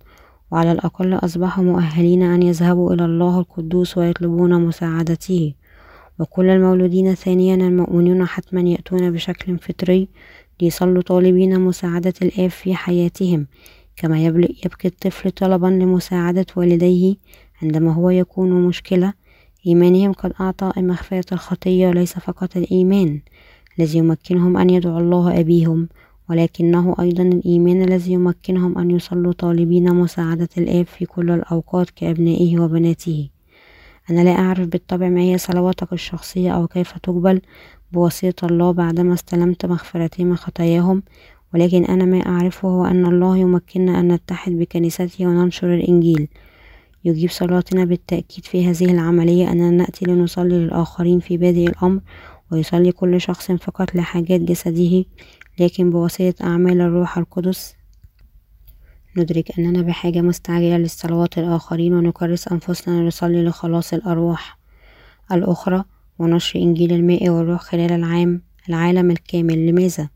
[0.51, 5.55] وعلى الأقل أصبحوا مؤهلين أن يذهبوا إلى الله القدوس ويطلبون مساعدته.
[6.19, 10.09] وكل المولودين ثانيا المؤمنون حتما يأتون بشكل فطري
[10.63, 13.47] ليصلوا طالبين مساعدة الآب في حياتهم
[13.97, 14.25] كما
[14.65, 17.17] يبكي الطفل طلبا لمساعدة والديه
[17.63, 19.13] عندما هو يكون مشكلة
[19.67, 23.21] إيمانهم قد أعطى مغفرة الخطية ليس فقط الإيمان
[23.79, 25.89] الذي يمكنهم أن يدعوا الله أبيهم
[26.31, 33.29] ولكنه أيضا الإيمان الذي يمكنهم أن يصلوا طالبين مساعدة الآب في كل الأوقات كأبنائه وبناته.
[34.11, 37.41] أنا لا أعرف بالطبع ما هي صلواتك الشخصية أو كيف تقبل
[37.93, 41.03] بواسطة الله بعدما استلمت مغفرتهم خطاياهم
[41.55, 46.29] ولكن أنا ما أعرفه هو أن الله يمكننا أن نتحد بكنيسته وننشر الإنجيل.
[47.07, 52.01] يجيب صلاتنا بالتأكيد في هذه العملية أننا نأتي لنصلي للآخرين في بادئ الأمر
[52.53, 55.05] ويصلي كل شخص فقط لحاجات جسده
[55.61, 57.75] لكن بواسطة أعمال الروح القدس
[59.17, 64.59] ندرك أننا بحاجة مستعجلة للصلوات الآخرين ونكرس أنفسنا لنصلي لخلاص الأرواح
[65.33, 65.85] الأخرى
[66.19, 70.09] ونشر إنجيل الماء والروح خلال العام العالم الكامل لماذا؟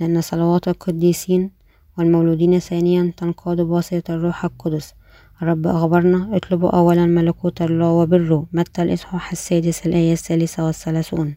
[0.00, 1.50] لأن صلوات القديسين
[1.98, 4.94] والمولودين ثانيا تنقاد بواسطة الروح القدس
[5.42, 11.34] الرب أخبرنا اطلبوا أولا ملكوت الله وبره متى الإصحاح السادس الآية الثالثة والثلاثون.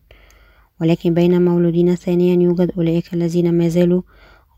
[0.81, 4.01] ولكن بين مولودين ثانيا يوجد أولئك الذين ما زالوا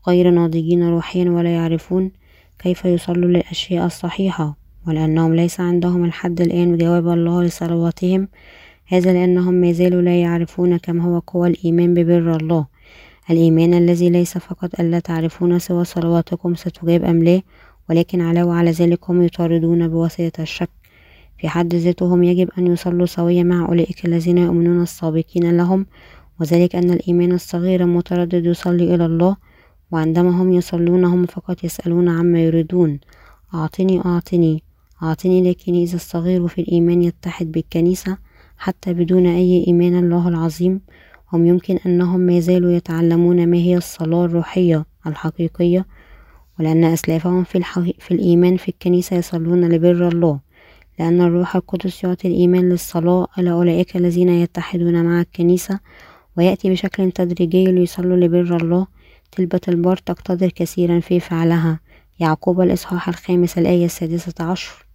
[0.08, 2.10] غير ناضجين روحيا ولا يعرفون
[2.58, 4.56] كيف يصلوا للأشياء الصحيحة.
[4.88, 8.28] ولأنهم ليس عندهم الحد الآن جواب الله لصلواتهم
[8.86, 12.66] هذا لأنهم ما زالوا لا يعرفون كم هو قوى الإيمان ببر الله.
[13.30, 17.42] الإيمان الذي ليس فقط ألا تعرفون سوى صلواتكم ستجاب أم لا
[17.90, 20.70] ولكن علاوة على ذلك هم يطاردون بواسطة الشك.
[21.38, 25.86] في حد ذاتهم يجب أن يصلوا سويا مع أولئك الذين يؤمنون السابقين لهم
[26.40, 29.36] وذلك أن الإيمان الصغير المتردد يصلي إلى الله
[29.90, 33.00] وعندما هم يصلون هم فقط يسألون عما يريدون.
[33.54, 34.62] أعطني أعطني.
[35.02, 38.18] أعطني لكن إذا الصغير في الإيمان يتحد بالكنيسة
[38.58, 40.80] حتى بدون أي إيمان الله العظيم
[41.32, 45.86] هم يمكن أنهم ما زالوا يتعلمون ما هي الصلاة الروحية الحقيقية
[46.60, 47.82] ولأن أسلافهم في, الحق...
[47.98, 50.40] في الإيمان في الكنيسة يصلون لبر الله
[50.98, 55.80] لأن الروح القدس يعطي الإيمان للصلاة إلى أولئك الذين يتحدون مع الكنيسة؟
[56.38, 58.86] ويأتي بشكل تدريجي ليصلوا لبر الله.
[59.32, 61.80] تلبة البار تقتدر كثيرا في فعلها.
[62.20, 64.86] يعقوب الإصحاح الخامس الآية السادسة عشر.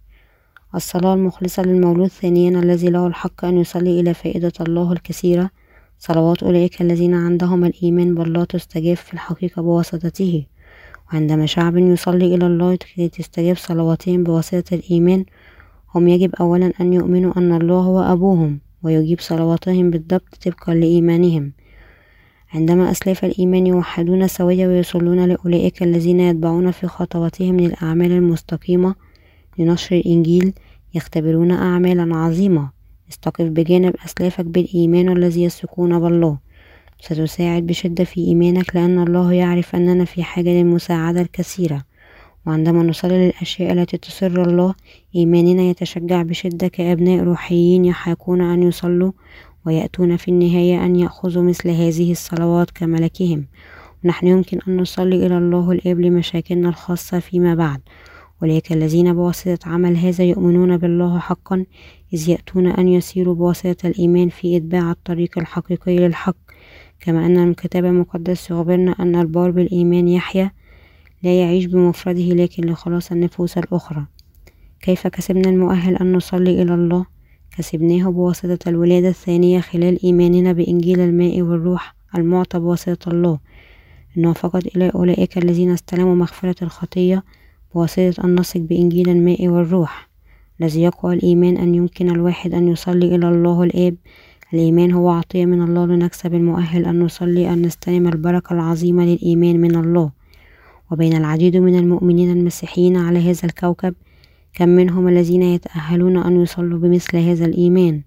[0.74, 5.50] الصلاة المخلصة للمولود ثانيا الذي له الحق أن يصلي إلى فائدة الله الكثيرة.
[5.98, 10.46] صلوات أولئك الذين عندهم الإيمان بالله تستجاب في الحقيقة بواسطته.
[11.12, 15.24] وعندما شعب يصلي إلى الله كي تستجاب صلواتهم بواسطة الإيمان
[15.94, 21.52] هم يجب أولا أن يؤمنوا أن الله هو أبوهم ويجيب صلواتهم بالضبط طبقا لإيمانهم.
[22.54, 28.94] عندما أسلاف الإيمان يوحدون سوية ويصلون لأولئك الذين يتبعون في خطواتهم للأعمال المستقيمة
[29.58, 30.52] لنشر الإنجيل
[30.94, 32.70] يختبرون أعمالا عظيمة.
[33.10, 36.38] استقف بجانب أسلافك بالإيمان الذي يثقون بالله.
[37.00, 41.84] ستساعد بشدة في إيمانك لأن الله يعرف أننا في حاجة للمساعدة الكثيرة.
[42.46, 44.74] وعندما نصلي للأشياء التي تسر الله
[45.16, 49.12] إيماننا يتشجع بشدة كأبناء روحيين يحاكون أن يصلوا
[49.66, 53.46] ويأتون في النهاية أن يأخذوا مثل هذه الصلوات كملكهم.
[54.04, 57.80] ونحن يمكن أن نصلي إلى الله الآب لمشاكلنا الخاصة فيما بعد.
[58.42, 61.64] ولكن الذين بواسطة عمل هذا يؤمنون بالله حقا
[62.14, 66.36] إذ يأتون أن يسيروا بواسطة الإيمان في إتباع الطريق الحقيقي للحق.
[67.00, 70.50] كما أن الكتاب المقدس يخبرنا أن البار بالإيمان يحيا
[71.22, 74.06] لا يعيش بمفرده لكن لخلاص النفوس الأخرى.
[74.80, 77.06] كيف كسبنا المؤهل أن نصلي إلى الله؟
[77.56, 83.38] كسبناه بواسطة الولادة الثانية خلال إيماننا بإنجيل الماء والروح المعطى بواسطة الله.
[84.18, 87.24] إنه فقط إلى أولئك الذين استلموا مغفرة الخطية
[87.74, 90.10] بواسطة أن نثق بإنجيل الماء والروح.
[90.60, 93.96] الذي يقوى الإيمان أن يمكن الواحد أن يصلي إلى الله الآب
[94.54, 99.76] الإيمان هو عطية من الله لنكسب المؤهل أن نصلي أن نستلم البركة العظيمة للإيمان من
[99.76, 100.10] الله.
[100.90, 103.94] وبين العديد من المؤمنين المسيحيين على هذا الكوكب
[104.54, 108.02] كم منهم الذين يتأهلون أن يصلوا بمثل هذا الإيمان؟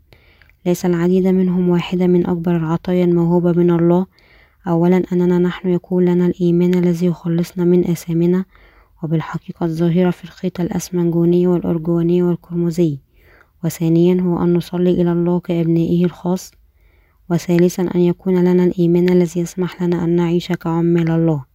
[0.66, 4.06] ليس العديد منهم واحدة من أكبر العطايا الموهوبة من الله.
[4.68, 8.46] أولا أننا نحن يكون لنا الإيمان الذي يخلصنا من أثامنا
[9.04, 12.98] وبالحقيقة الظاهرة في الخيط الأسمنجوني والأرجواني والقرمزي
[13.66, 16.52] وثانيا هو أن نصلي إلى الله كأبنائه الخاص.
[17.30, 21.46] وثالثا أن يكون لنا الإيمان الذي يسمح لنا أن نعيش كعمال الله.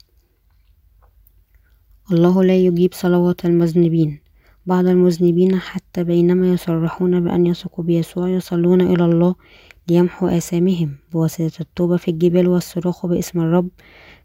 [2.12, 4.20] الله لا يجيب صلوات المذنبين.
[4.66, 9.34] بعض المذنبين حتى بينما يصرحون بأن يثقوا بيسوع يصلون إلى الله
[9.88, 13.68] ليمحو آثامهم بواسطة التوبة في الجبال والصراخ باسم الرب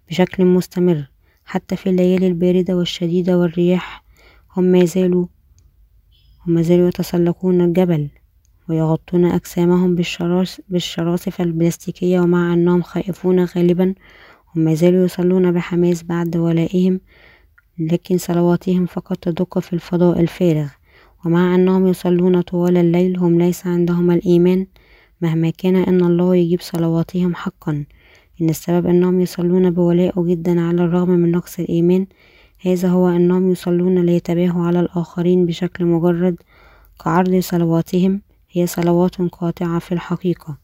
[0.09, 1.09] بشكل مستمر.
[1.45, 4.03] حتى في الليالي الباردة والشديدة والرياح
[4.57, 5.25] هم ما زالوا
[6.47, 8.09] هم ما زالوا يتسلقون الجبل
[8.69, 9.95] ويغطون أجسامهم
[10.69, 13.93] بالشراصف البلاستيكية ومع أنهم خائفون غالبا
[14.55, 16.99] هم ما زالوا يصلون بحماس بعد ولائهم
[17.79, 20.67] لكن صلواتهم فقط تدق في الفضاء الفارغ.
[21.25, 24.67] ومع أنهم يصلون طوال الليل هم ليس عندهم الإيمان
[25.21, 27.85] مهما كان أن الله يجيب صلواتهم حقا.
[28.41, 32.05] إن السبب أنهم يصلون بولاء جدا على الرغم من نقص الإيمان
[32.65, 36.35] هذا هو أنهم يصلون ليتباهوا على الآخرين بشكل مجرد
[37.03, 38.21] كعرض صلواتهم.
[38.51, 40.57] هي صلوات قاطعة في الحقيقة.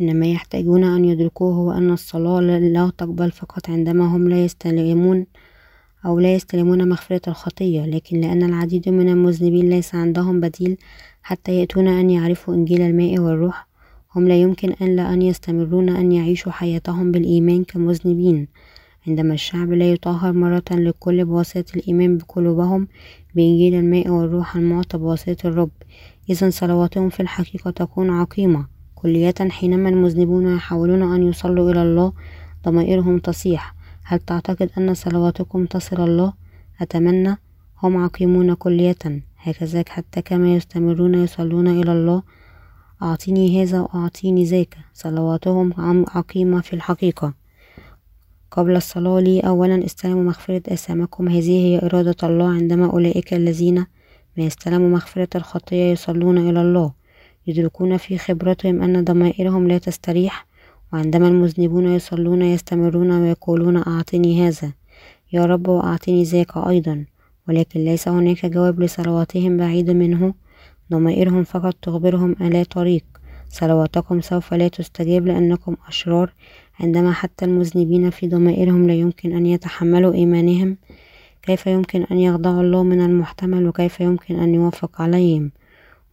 [0.00, 5.26] إنما يحتاجون أن يدركوه هو أن الصلاة لا تقبل فقط عندما هم لا يستلمون
[6.06, 10.76] أو لا يستلمون مغفرة الخطية لكن لأن العديد من المذنبين ليس عندهم بديل
[11.22, 13.66] حتى يأتون أن يعرفوا إنجيل الماء والروح
[14.16, 18.48] هم لا يمكن إلا أن يستمرون أن يعيشوا حياتهم بالإيمان كمذنبين.
[19.08, 22.88] عندما الشعب لا يطهر مرة للكل بواسطة الإيمان بقلوبهم
[23.34, 25.70] بإنجيل الماء والروح المعطى بواسطة الرب.
[26.30, 28.66] إذا صلواتهم في الحقيقة تكون عقيمة.
[28.94, 32.12] كلية حينما المذنبون يحاولون أن يصلوا إلى الله
[32.64, 33.74] ضمائرهم تصيح.
[34.04, 36.32] هل تعتقد أن صلواتكم تصل الله؟
[36.80, 37.36] أتمنى.
[37.82, 39.22] هم عقيمون كلية.
[39.38, 42.22] هكذا حتى كما يستمرون يصلون إلى الله.
[43.02, 44.76] أعطيني هذا وأعطيني ذاك.
[44.94, 45.74] صلواتهم
[46.08, 47.43] عقيمة في الحقيقة.
[48.56, 49.40] قبل الصلاة لي.
[49.40, 51.28] أولا استلموا مغفرة أسامكم.
[51.28, 53.86] هذه هي إرادة الله عندما أولئك الذين
[54.36, 56.92] ما يستلموا مغفرة الخطية يصلون إلى الله.
[57.46, 60.46] يدركون في خبرتهم أن ضمائرهم لا تستريح
[60.92, 64.72] وعندما المذنبون يصلون يستمرون ويقولون أعطني هذا.
[65.32, 67.04] يا رب وأعطني ذاك أيضا.
[67.48, 70.34] ولكن ليس هناك جواب لصلواتهم بعيد منه.
[70.90, 73.04] ضمائرهم فقط تخبرهم ألا طريق.
[73.48, 76.32] صلواتكم سوف لا تستجاب لأنكم أشرار.
[76.80, 80.76] عندما حتى المذنبين في ضمائرهم لا يمكن أن يتحملوا إيمانهم
[81.42, 85.50] كيف يمكن أن يخضعوا الله من المحتمل وكيف يمكن أن يوافق عليهم؟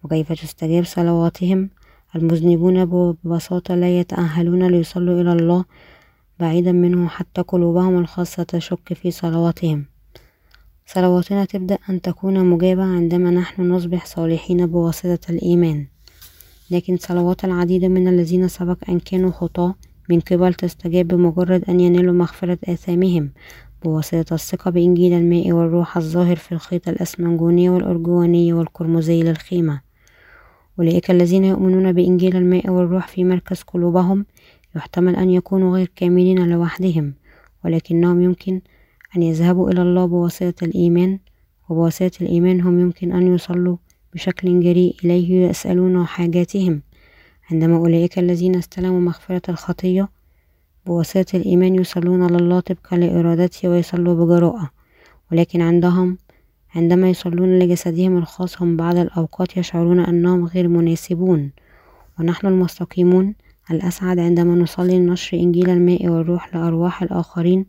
[0.03, 1.69] وكيف تستجاب صلواتهم؟
[2.15, 5.65] المذنبون ببساطة لا يتأهلون ليصلوا إلى الله
[6.39, 9.85] بعيدا منه حتى قلوبهم الخاصة تشك في صلواتهم.
[10.85, 15.85] صلواتنا تبدأ أن تكون مجابة عندما نحن نصبح صالحين بواسطة الإيمان.
[16.71, 19.75] لكن صلوات العديد من الذين سبق أن كانوا خطاة
[20.09, 23.31] من قبل تستجاب بمجرد أن ينالوا مغفرة آثامهم
[23.83, 29.81] بواسطة الثقة بإنجيل الماء والروح الظاهر في الخيط الأسمنجوني والأرجواني والقرمزي للخيمة.
[30.79, 34.25] أولئك الذين يؤمنون بإنجيل الماء والروح في مركز قلوبهم
[34.75, 37.13] يحتمل أن يكونوا غير كاملين لوحدهم
[37.65, 38.61] ولكنهم يمكن
[39.17, 41.19] أن يذهبوا إلى الله بواسطة الإيمان
[41.69, 43.77] وبواسطة الإيمان هم يمكن أن يصلوا
[44.13, 46.81] بشكل جريء إليه ويسألون حاجاتهم.
[47.51, 50.09] عندما أولئك الذين استلموا مغفرة الخطية
[50.85, 54.69] بواسطة الإيمان يصلون لله طبقا لإرادته ويصلوا بجراءة.
[55.31, 56.17] ولكن عندهم
[56.75, 61.51] عندما يصلون لجسدهم الخاص هم بعض الأوقات يشعرون أنهم غير مناسبون.
[62.19, 63.35] ونحن المستقيمون
[63.71, 67.65] الأسعد عندما نصلي لنشر إنجيل الماء والروح لأرواح الآخرين.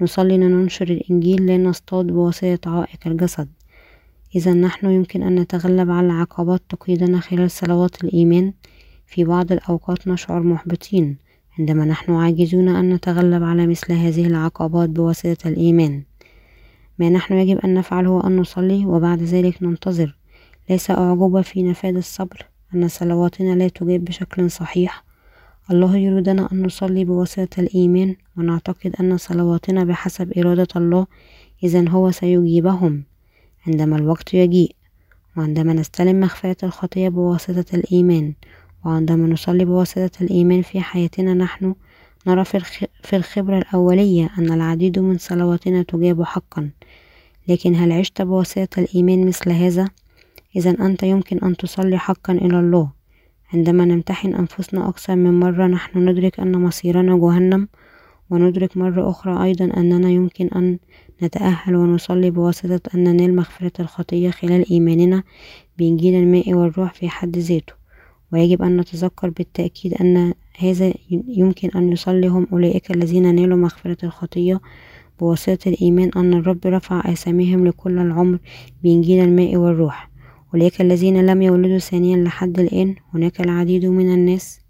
[0.00, 3.48] نصلي لننشر الإنجيل لا نصطاد بواسطة عائق الجسد.
[4.36, 8.52] إذا نحن يمكن أن نتغلب على العقبات تقيدنا خلال صلوات الإيمان.
[9.10, 11.16] في بعض الأوقات نشعر محبطين
[11.58, 16.02] عندما نحن عاجزون أن نتغلب على مثل هذه العقبات بواسطة الإيمان.
[16.98, 20.16] ما نحن يجب أن نفعله هو أن نصلي وبعد ذلك ننتظر.
[20.70, 25.04] ليس أعجوبة في نفاذ الصبر أن صلواتنا لا تجاب بشكل صحيح.
[25.70, 31.06] الله يريدنا أن نصلي بواسطة الإيمان ونعتقد أن صلواتنا بحسب إرادة الله
[31.62, 33.04] إذا هو سيجيبهم.
[33.66, 34.74] عندما الوقت يجيء
[35.36, 38.34] وعندما نستلم مغفرة الخطية بواسطة الإيمان
[38.84, 41.74] وعندما نصلي بواسطة الإيمان في حياتنا نحن
[42.26, 42.44] نرى
[43.02, 46.70] في الخبرة الأولية أن العديد من صلواتنا تجاب حقا.
[47.48, 49.88] لكن هل عشت بواسطة الإيمان مثل هذا؟
[50.56, 52.90] إذا أنت يمكن أن تصلي حقا إلى الله.
[53.54, 57.68] عندما نمتحن أنفسنا أكثر من مرة نحن ندرك أن مصيرنا جهنم
[58.30, 60.78] وندرك مرة أخرى أيضا أننا يمكن أن
[61.22, 65.22] نتأهل ونصلي بواسطة أن ننال مغفرة الخطية خلال إيماننا
[65.78, 67.79] بإنجيل الماء والروح في حد ذاته.
[68.32, 70.92] ويجب أن نتذكر بالتأكيد أن هذا
[71.28, 74.60] يمكن أن يصلي أولئك الذين نالوا مغفرة الخطية
[75.20, 78.38] بواسطة الإيمان أن الرب رفع آثامهم لكل العمر
[78.82, 80.10] بإنجيل الماء والروح.
[80.54, 84.60] أولئك الذين لم يولدوا ثانيا لحد الآن هناك العديد من الناس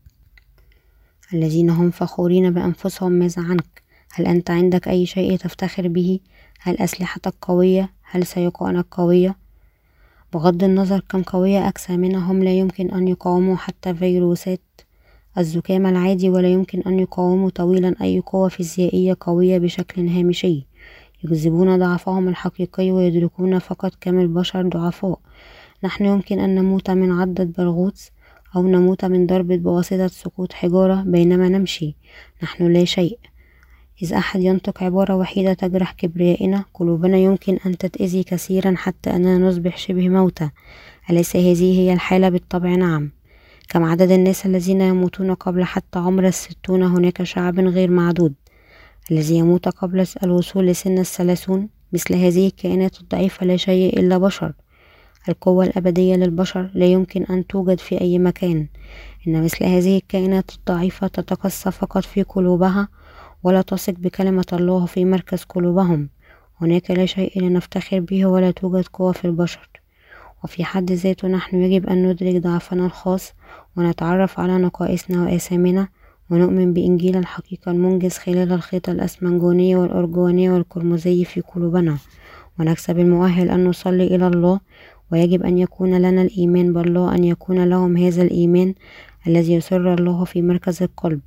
[1.34, 3.12] الذين هم فخورين بأنفسهم.
[3.12, 6.20] ماذا عنك؟ هل أنت عندك أي شيء تفتخر به؟
[6.60, 9.36] هل أسلحتك قوية؟ هل سيقانك قوية؟
[10.32, 14.60] بغض النظر كم قوية أجسامنا هم لا يمكن أن يقاوموا حتى فيروسات
[15.38, 20.66] الزكام العادي ولا يمكن أن يقاوموا طويلا أي قوة فيزيائية قوية بشكل هامشي.
[21.24, 25.18] يجذبون ضعفهم الحقيقي ويدركون فقط كم البشر ضعفاء.
[25.84, 28.08] نحن يمكن أن نموت من عضة برغوث
[28.56, 31.96] أو نموت من ضربة بواسطة سقوط حجارة بينما نمشي.
[32.42, 33.18] نحن لا شيء.
[34.02, 39.76] إذ أحد ينطق عبارة وحيدة تجرح كبريائنا قلوبنا يمكن أن تتأذي كثيرا حتى أننا نصبح
[39.76, 40.50] شبه موتى.
[41.10, 43.10] أليس هذه هي الحالة؟ بالطبع نعم.
[43.68, 48.34] كم عدد الناس الذين يموتون قبل حتى عمر الستون هناك شعب غير معدود.
[49.10, 54.52] الذي يموت قبل الوصول لسن الثلاثون؟ مثل هذه الكائنات الضعيفة لا شيء إلا بشر.
[55.28, 58.66] القوة الأبدية للبشر لا يمكن أن توجد في أي مكان.
[59.28, 62.88] إن مثل هذه الكائنات الضعيفة تتقصى فقط في قلوبها
[63.42, 66.08] ولا تثق بكلمة الله في مركز قلوبهم.
[66.60, 69.68] هناك لا شيء لنفتخر به ولا توجد قوة في البشر.
[70.44, 73.32] وفي حد ذاته نحن يجب أن ندرك ضعفنا الخاص
[73.76, 75.88] ونتعرف على نقائصنا وآثامنا
[76.30, 81.98] ونؤمن بإنجيل الحقيقة المنجز خلال الخيط الأسمنجوني والأرجواني والقرمزي في قلوبنا.
[82.58, 84.60] ونكسب المؤهل أن نصلي إلى الله
[85.12, 88.74] ويجب أن يكون لنا الإيمان بالله أن يكون لهم هذا الإيمان
[89.26, 91.20] الذي يسر الله في مركز القلب.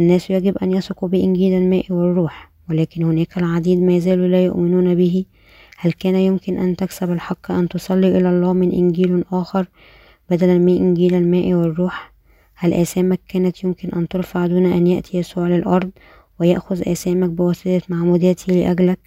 [0.00, 5.24] الناس يجب أن يثقوا بإنجيل الماء والروح ولكن هناك العديد ما زالوا لا يؤمنون به.
[5.78, 9.66] هل كان يمكن أن تكسب الحق أن تصلي إلى الله من إنجيل آخر
[10.30, 12.12] بدلا من إنجيل الماء والروح؟
[12.54, 15.90] هل آثامك كانت يمكن أن ترفع دون أن يأتي يسوع للأرض
[16.40, 18.98] ويأخذ آثامك بواسطة معموديته لأجلك؟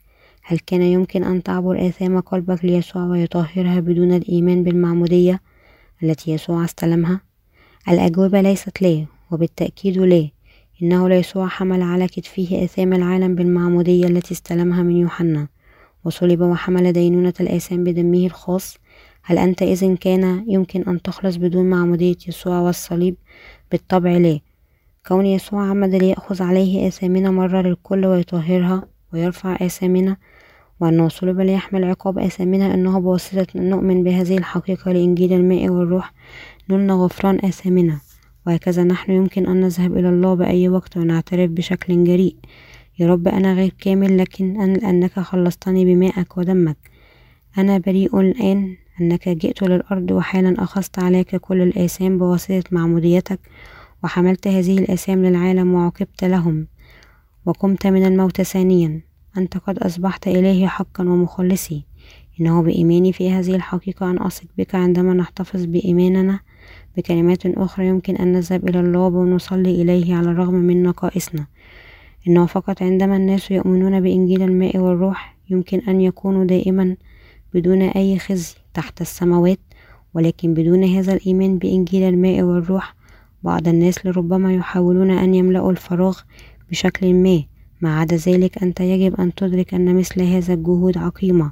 [0.44, 5.42] هل كان يمكن أن تعبر آثام قلبك ليسوع ويطهرها بدون الإيمان بالمعمودية
[6.04, 7.22] التي يسوع استلمها؟
[7.90, 10.30] الأجوبة ليست لا وبالتأكيد لا.
[10.84, 15.48] إنه ليسوع حمل على كتفه آثام العالم بالمعمودية التي استلمها من يوحنا.
[16.06, 18.78] وصلب وحمل دينونة الآثام بدمه الخاص.
[19.24, 23.16] هل أنت إذن كان يمكن أن تخلص بدون معمودية يسوع والصليب؟
[23.72, 24.40] بالطبع لا.
[25.08, 30.18] كون يسوع عمد ليأخذ عليه آثامنا مرة للكل ويطهرها ويرفع آثامنا.
[30.80, 36.14] وأنه صلب ليحمل عقاب آثامنا أنه بواسطة أن نؤمن بهذه الحقيقة لإنجيل الماء والروح.
[36.70, 38.00] نلنا غفران آثامنا.
[38.48, 42.36] وهكذا نحن يمكن أن نذهب إلى الله بأي وقت ونعترف بشكل جريء.
[43.00, 46.78] يا رب أنا غير كامل لكن أن أنك خلصتني بمائك ودمك.
[47.58, 53.40] أنا بريء الآن أنك جئت للأرض وحالا أخذت عليك كل الآثام بواسطة معموديتك
[54.04, 56.68] وحملت هذه الآثام للعالم وعوقبت لهم
[57.46, 59.02] وقمت من الموت ثانيا.
[59.38, 61.84] أنت قد أصبحت إلهي حقا ومخلصي.
[62.40, 66.40] إنه بإيماني في هذه الحقيقة أن أثق بك عندما نحتفظ بإيماننا
[66.98, 71.46] بكلمات أخرى يمكن أن نذهب إلى الله ونصلي إليه على الرغم من نقائصنا.
[72.28, 76.96] إنه فقط عندما الناس يؤمنون بإنجيل الماء والروح يمكن أن يكونوا دائما
[77.54, 79.60] بدون أي خزي تحت السماوات
[80.14, 82.96] ولكن بدون هذا الإيمان بإنجيل الماء والروح
[83.44, 86.20] بعض الناس لربما يحاولون أن يملأوا الفراغ
[86.70, 87.44] بشكل ما.
[87.82, 91.52] ما عدا ذلك أنت يجب أن تدرك أن مثل هذا الجهود عقيمة.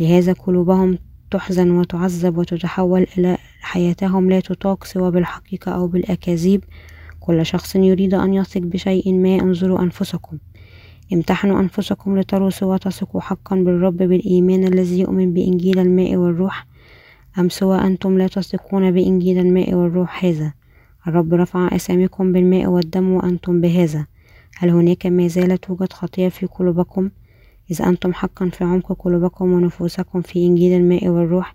[0.00, 0.98] لهذا قلوبهم
[1.30, 4.30] تحزن وتعذب وتتحول إلى حياتهم.
[4.30, 6.64] لا تطاق سوى بالحقيقة أو بالأكاذيب.
[7.20, 10.38] كل شخص يريد أن يثق بشيء ما انظروا أنفسكم.
[11.12, 16.66] امتحنوا أنفسكم لتروا سوى تثقوا حقا بالرب بالإيمان الذي يؤمن بإنجيل الماء والروح.
[17.38, 20.52] أم سوى أنتم لا تثقون بإنجيل الماء والروح هذا؟
[21.06, 24.06] الرب رفع أساميكم بالماء والدم وأنتم بهذا.
[24.56, 27.10] هل هناك ما زالت توجد خطية في قلوبكم؟
[27.70, 31.54] إذا أنتم حقا في عمق قلوبكم ونفوسكم في إنجيل الماء والروح.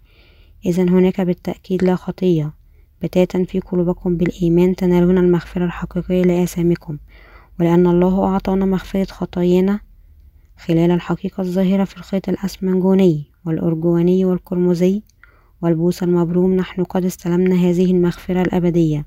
[0.66, 2.54] إذا هناك بالتأكيد لا خطية.
[3.02, 6.98] بتاتا في قلوبكم بالإيمان تنالون المغفرة الحقيقية لآثامكم.
[7.60, 9.80] ولأن الله أعطانا مغفرة خطايانا
[10.58, 15.02] خلال الحقيقة الظاهرة في الخيط الأسمنجوني والأرجواني والقرمزي
[15.62, 16.56] والبوس المبروم.
[16.56, 19.06] نحن قد استلمنا هذه المغفرة الأبدية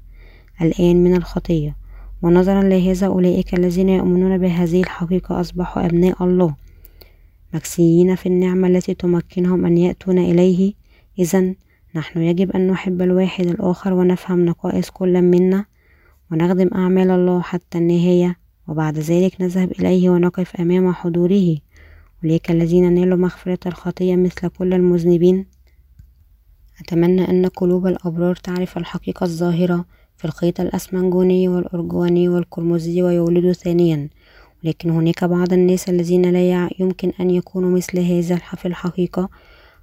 [0.63, 1.77] الآن من الخطية.
[2.23, 6.55] ونظرا لهذا أولئك الذين يؤمنون بهذه الحقيقة أصبحوا أبناء الله.
[7.55, 10.75] مكسيين في النعمة التي تمكنهم أن يأتون إليه.
[11.19, 11.55] إذا
[11.95, 15.65] نحن يجب أن نحب الواحد الآخر ونفهم نقائص كل منا
[16.31, 18.37] ونخدم أعمال الله حتى النهاية.
[18.69, 21.57] وبعد ذلك نذهب إليه ونقف أمام حضوره.
[22.25, 25.47] أولئك الذين نالوا مغفرة الخطية مثل كل المذنبين.
[26.81, 29.85] أتمنى أن قلوب الأبرار تعرف الحقيقة الظاهرة
[30.17, 34.09] في الخيط الأسمنجوني والأرجواني والقرمزي ويولدوا ثانيا.
[34.67, 39.29] ولكن هناك بعض الناس الذين لا يمكن أن يكونوا مثل هذا في الحقيقة.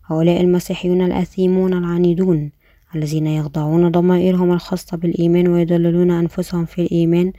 [0.05, 2.51] هؤلاء المسيحيون الأثيمون العنيدون
[2.95, 7.33] الذين يخضعون ضمائرهم الخاصة بالإيمان ويدللون أنفسهم في الإيمان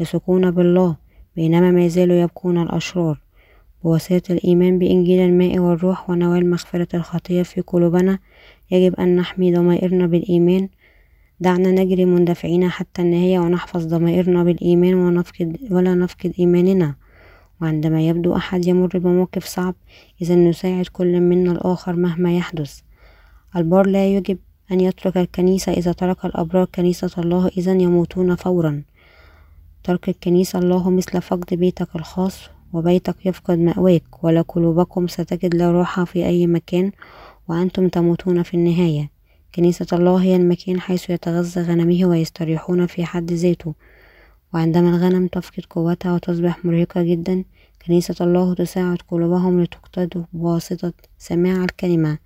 [0.00, 0.96] يثقون بالله
[1.36, 3.18] بينما ما زالوا يبقون الأشرار.
[3.84, 8.18] بواسطة الإيمان بإنجيل الماء والروح ونوال مغفرة الخطية في قلوبنا
[8.70, 10.68] يجب أن نحمي ضمائرنا بالإيمان
[11.40, 16.94] دعنا نجري مندفعين حتى النهاية ونحفظ ضمائرنا بالإيمان ونفقد ولا نفقد إيماننا.
[17.62, 19.74] وعندما يبدو أحد يمر بموقف صعب
[20.22, 22.80] إذا نساعد كل منا الآخر مهما يحدث.
[23.56, 24.38] البار لا يجب
[24.72, 28.82] أن يترك الكنيسة إذا ترك الأبرار كنيسة الله إذا يموتون فورا.
[29.84, 32.40] ترك الكنيسة الله مثل فقد بيتك الخاص
[32.72, 36.92] وبيتك يفقد مأواك ولا قلوبكم ستجد لا راحة في أي مكان
[37.48, 39.13] وأنتم تموتون في النهاية.
[39.54, 43.74] كنيسة الله هي المكان حيث يتغذى غنمه ويستريحون في حد ذاته.
[44.54, 47.44] وعندما الغنم تفقد قوتها وتصبح مرهقة جدا
[47.86, 52.18] كنيسة الله تساعد قلوبهم لتقتدوا بواسطة سماع الكلمة.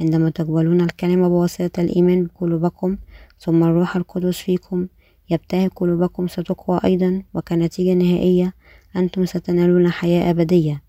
[0.00, 2.96] عندما تقبلون الكلمة بواسطة الإيمان بقلوبكم
[3.38, 4.86] ثم الروح القدس فيكم
[5.30, 8.54] يبتهج قلوبكم ستقوى أيضا وكنتيجة نهائية
[8.96, 10.82] أنتم ستنالون حياة أبدية.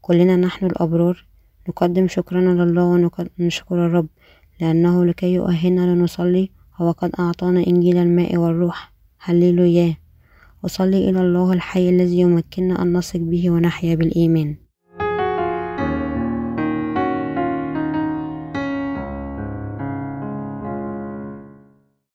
[0.00, 1.26] كلنا نحن الأبرار
[1.68, 4.08] نقدم شكرنا لله ونشكر الرب.
[4.60, 8.92] لأنه لكي يؤهلنا لنصلي هو قد أعطانا إنجيل الماء والروح.
[9.20, 9.96] هللويا.
[10.64, 14.56] أصلي إلى الله الحي الذي يمكننا أن نثق به ونحيا بالإيمان.